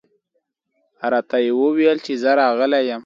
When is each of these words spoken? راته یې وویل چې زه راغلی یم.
راته 1.11 1.37
یې 1.45 1.51
وویل 1.61 1.97
چې 2.05 2.13
زه 2.21 2.31
راغلی 2.41 2.81
یم. 2.89 2.99